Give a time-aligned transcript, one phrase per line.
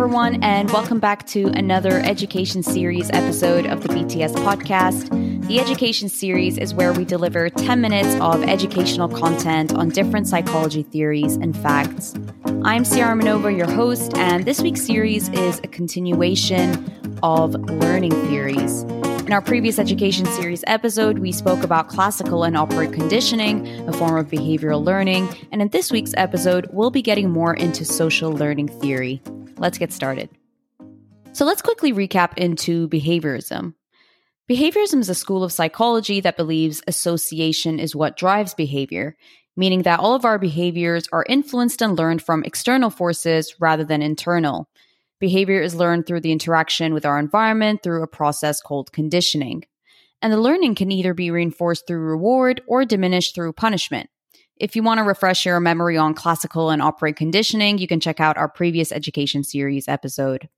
[0.00, 5.10] everyone, and welcome back to another education series episode of the BTS podcast.
[5.46, 10.82] The education series is where we deliver 10 minutes of educational content on different psychology
[10.84, 12.14] theories and facts.
[12.64, 16.82] I'm Ciara Manova, your host, and this week's series is a continuation
[17.22, 18.84] of learning theories.
[18.84, 24.16] In our previous education series episode, we spoke about classical and operant conditioning, a form
[24.16, 28.68] of behavioral learning, and in this week's episode, we'll be getting more into social learning
[28.68, 29.20] theory.
[29.60, 30.30] Let's get started.
[31.32, 33.74] So let's quickly recap into behaviorism.
[34.50, 39.16] Behaviorism is a school of psychology that believes association is what drives behavior,
[39.56, 44.00] meaning that all of our behaviors are influenced and learned from external forces rather than
[44.02, 44.68] internal.
[45.20, 49.64] Behavior is learned through the interaction with our environment through a process called conditioning.
[50.22, 54.08] And the learning can either be reinforced through reward or diminished through punishment.
[54.60, 58.20] If you want to refresh your memory on classical and operant conditioning, you can check
[58.20, 60.50] out our previous education series episode.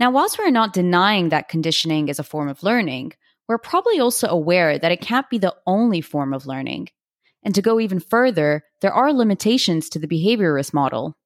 [0.00, 3.12] Now, whilst we're not denying that conditioning is a form of learning,
[3.46, 6.88] we're probably also aware that it can't be the only form of learning.
[7.42, 11.18] And to go even further, there are limitations to the behaviorist model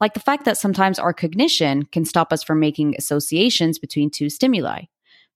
[0.00, 4.28] like the fact that sometimes our cognition can stop us from making associations between two
[4.28, 4.82] stimuli.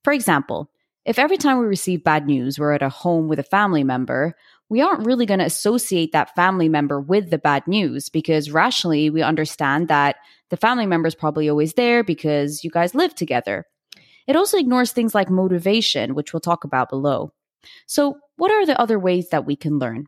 [0.02, 0.70] For example,
[1.04, 4.34] if every time we receive bad news, we're at a home with a family member,
[4.70, 9.10] we aren't really going to associate that family member with the bad news because rationally
[9.10, 10.16] we understand that
[10.48, 13.66] the family member is probably always there because you guys live together.
[14.26, 17.32] It also ignores things like motivation, which we'll talk about below.
[17.86, 20.06] So, what are the other ways that we can learn?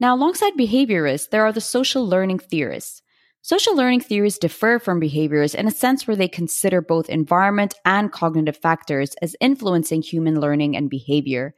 [0.00, 3.02] Now, alongside behaviorists, there are the social learning theorists.
[3.42, 8.10] Social learning theories differ from behaviors in a sense where they consider both environment and
[8.10, 11.54] cognitive factors as influencing human learning and behavior.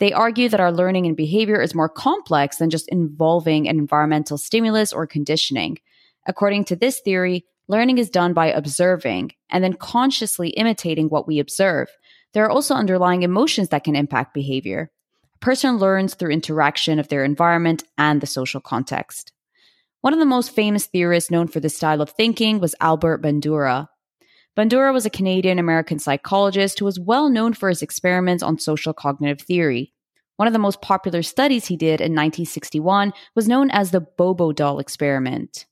[0.00, 4.38] They argue that our learning and behavior is more complex than just involving an environmental
[4.38, 5.78] stimulus or conditioning.
[6.26, 11.38] According to this theory, learning is done by observing and then consciously imitating what we
[11.38, 11.88] observe.
[12.32, 14.90] There are also underlying emotions that can impact behavior.
[15.36, 19.32] A person learns through interaction of their environment and the social context.
[20.00, 23.88] One of the most famous theorists known for this style of thinking was Albert Bandura.
[24.56, 28.92] Bandura was a Canadian American psychologist who was well known for his experiments on social
[28.92, 29.92] cognitive theory.
[30.36, 34.52] One of the most popular studies he did in 1961 was known as the Bobo
[34.52, 35.66] doll experiment.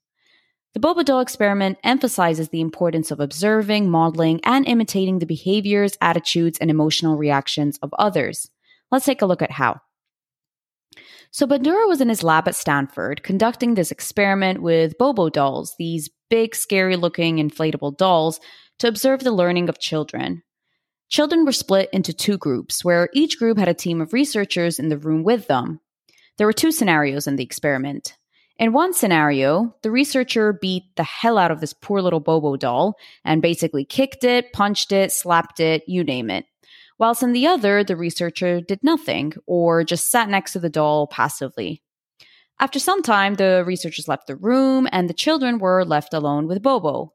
[0.75, 6.59] The Bobo doll experiment emphasizes the importance of observing, modeling, and imitating the behaviors, attitudes,
[6.59, 8.51] and emotional reactions of others.
[8.91, 9.81] Let's take a look at how.
[11.31, 16.11] So Bandura was in his lab at Stanford conducting this experiment with Bobo dolls, these
[16.29, 18.41] big, scary looking inflatable dolls,
[18.83, 20.43] to observe the learning of children.
[21.09, 24.89] Children were split into two groups, where each group had a team of researchers in
[24.89, 25.81] the room with them.
[26.37, 28.17] There were two scenarios in the experiment.
[28.59, 32.97] In one scenario, the researcher beat the hell out of this poor little Bobo doll
[33.25, 36.45] and basically kicked it, punched it, slapped it, you name it
[37.03, 41.09] whilst in the other, the researcher did nothing or just sat next to the doll
[41.09, 41.83] passively.
[42.61, 46.63] After some time, the researchers left the room and the children were left alone with
[46.63, 47.13] Bobo.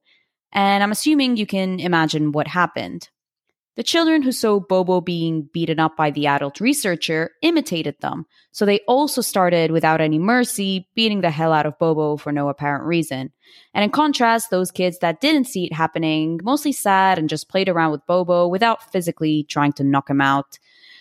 [0.51, 3.09] And I'm assuming you can imagine what happened.
[3.77, 8.65] The children who saw Bobo being beaten up by the adult researcher imitated them, so
[8.65, 12.85] they also started without any mercy beating the hell out of Bobo for no apparent
[12.85, 13.31] reason.
[13.75, 17.69] And in contrast, those kids that didn't see it happening mostly sat and just played
[17.69, 20.57] around with Bobo without physically trying to knock him out.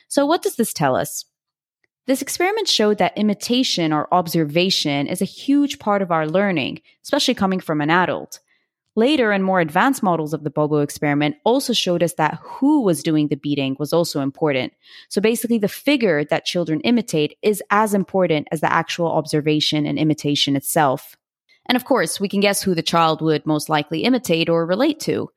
[0.09, 1.25] So, what does this tell us?
[2.07, 7.35] This experiment showed that imitation or observation is a huge part of our learning, especially
[7.35, 8.41] coming from an adult.
[8.99, 13.03] Later and more advanced models of the Bobo experiment also showed us that who was
[13.03, 14.73] doing the beating was also important.
[15.11, 19.99] So basically, the figure that children imitate is as important as the actual observation and
[19.99, 21.15] imitation itself.
[21.67, 24.99] And of course, we can guess who the child would most likely imitate or relate
[25.01, 25.29] to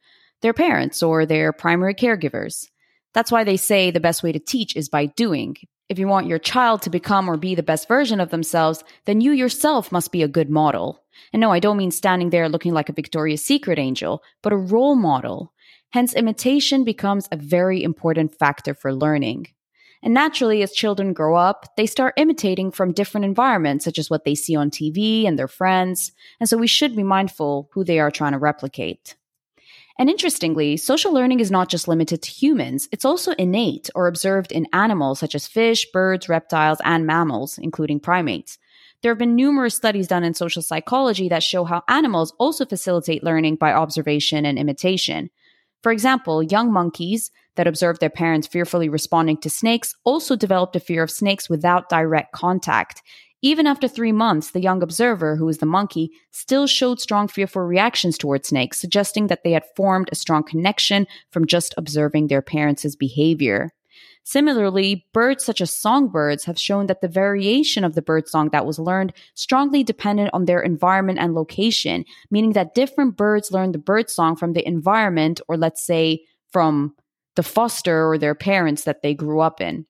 [0.41, 2.69] their parents or their primary caregivers.
[3.13, 5.57] That's why they say the best way to teach is by doing.
[5.89, 9.21] If you want your child to become or be the best version of themselves, then
[9.21, 11.01] you yourself must be a good model.
[11.33, 14.57] And no, I don't mean standing there looking like a Victoria's Secret angel, but a
[14.57, 15.51] role model.
[15.89, 19.47] Hence, imitation becomes a very important factor for learning.
[20.03, 24.25] And naturally, as children grow up, they start imitating from different environments, such as what
[24.25, 26.11] they see on TV and their friends.
[26.39, 29.15] And so we should be mindful who they are trying to replicate.
[29.99, 34.53] And interestingly, social learning is not just limited to humans, it's also innate or observed
[34.53, 38.57] in animals such as fish, birds, reptiles, and mammals, including primates.
[39.01, 43.25] There have been numerous studies done in social psychology that show how animals also facilitate
[43.25, 45.31] learning by observation and imitation.
[45.83, 50.79] For example, young monkeys that observed their parents fearfully responding to snakes also developed a
[50.79, 53.01] fear of snakes without direct contact,
[53.41, 57.61] Even after three months, the young observer, who was the monkey, still showed strong fearful
[57.61, 62.41] reactions towards snakes, suggesting that they had formed a strong connection from just observing their
[62.41, 63.71] parents' behavior.
[64.25, 68.65] Similarly, birds such as songbirds have shown that the variation of the bird song that
[68.65, 73.77] was learned strongly depended on their environment and location, meaning that different birds learn the
[73.77, 76.93] bird song from the environment, or let's say from
[77.35, 79.85] the foster or their parents that they grew up in.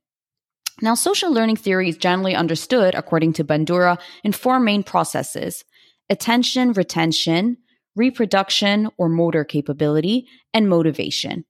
[0.82, 5.66] Now, social learning theory is generally understood, according to Bandura, in four main processes
[6.10, 7.58] attention, retention,
[7.96, 11.46] reproduction or motor capability, and motivation.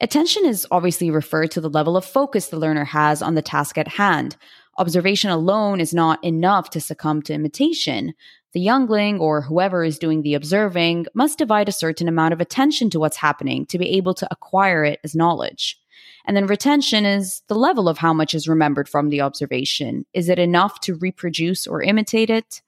[0.00, 3.76] Attention is obviously referred to the level of focus the learner has on the task
[3.76, 4.36] at hand.
[4.78, 8.14] Observation alone is not enough to succumb to imitation.
[8.52, 12.90] The youngling or whoever is doing the observing must divide a certain amount of attention
[12.90, 15.78] to what's happening to be able to acquire it as knowledge.
[16.24, 20.06] And then retention is the level of how much is remembered from the observation.
[20.12, 22.62] Is it enough to reproduce or imitate it?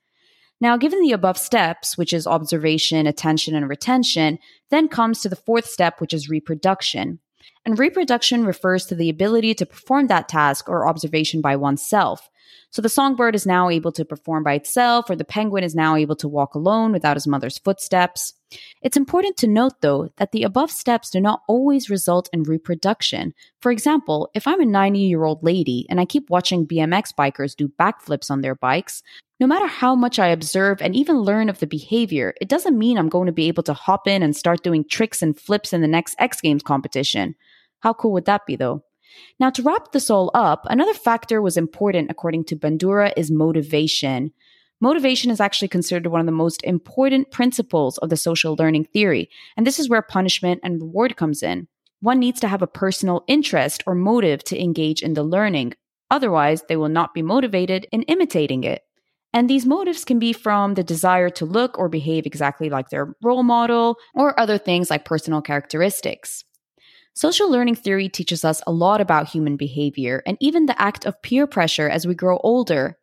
[0.60, 4.38] Now, given the above steps, which is observation, attention, and retention,
[4.70, 7.18] then comes to the fourth step, which is reproduction.
[7.64, 12.30] And reproduction refers to the ability to perform that task or observation by oneself.
[12.70, 15.96] So the songbird is now able to perform by itself, or the penguin is now
[15.96, 18.34] able to walk alone without his mother's footsteps.
[18.82, 23.34] It's important to note, though, that the above steps do not always result in reproduction.
[23.60, 27.56] For example, if I'm a 90 year old lady and I keep watching BMX bikers
[27.56, 29.02] do backflips on their bikes,
[29.40, 32.98] no matter how much I observe and even learn of the behavior, it doesn't mean
[32.98, 35.80] I'm going to be able to hop in and start doing tricks and flips in
[35.80, 37.34] the next X Games competition.
[37.80, 38.84] How cool would that be, though?
[39.38, 44.32] Now, to wrap this all up, another factor was important according to Bandura is motivation.
[44.80, 49.30] Motivation is actually considered one of the most important principles of the social learning theory,
[49.56, 51.68] and this is where punishment and reward comes in.
[52.00, 55.74] One needs to have a personal interest or motive to engage in the learning.
[56.10, 58.82] Otherwise, they will not be motivated in imitating it.
[59.32, 63.16] And these motives can be from the desire to look or behave exactly like their
[63.22, 66.44] role model, or other things like personal characteristics.
[67.14, 71.22] Social learning theory teaches us a lot about human behavior and even the act of
[71.22, 72.98] peer pressure as we grow older.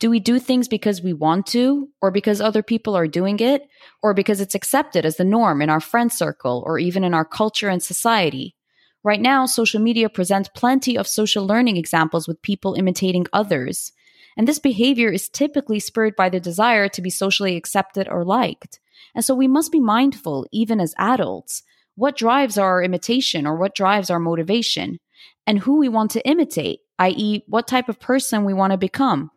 [0.00, 3.68] Do we do things because we want to, or because other people are doing it,
[4.00, 7.24] or because it's accepted as the norm in our friend circle or even in our
[7.24, 8.54] culture and society?
[9.02, 13.90] Right now, social media presents plenty of social learning examples with people imitating others.
[14.36, 18.78] And this behavior is typically spurred by the desire to be socially accepted or liked.
[19.16, 21.64] And so we must be mindful, even as adults,
[21.96, 25.00] what drives our imitation or what drives our motivation,
[25.44, 29.32] and who we want to imitate, i.e., what type of person we want to become.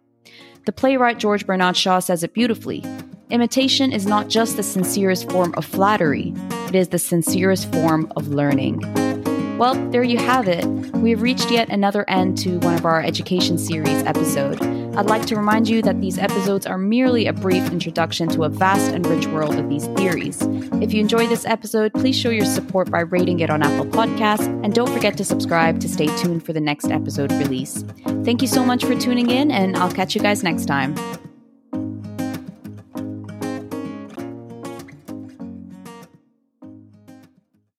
[0.66, 2.84] The playwright George Bernard Shaw says it beautifully
[3.32, 6.34] imitation is not just the sincerest form of flattery,
[6.68, 8.80] it is the sincerest form of learning.
[9.58, 10.66] Well, there you have it.
[10.96, 14.60] We have reached yet another end to one of our education series episode.
[14.96, 18.50] I'd like to remind you that these episodes are merely a brief introduction to a
[18.50, 20.42] vast and rich world of these theories.
[20.82, 24.48] If you enjoy this episode, please show your support by rating it on Apple Podcasts,
[24.64, 27.84] and don't forget to subscribe to stay tuned for the next episode release.
[28.24, 30.94] Thank you so much for tuning in, and I'll catch you guys next time.